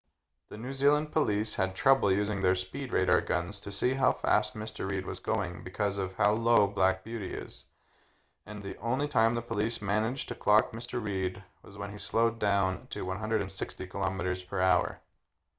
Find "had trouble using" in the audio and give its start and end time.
1.53-2.41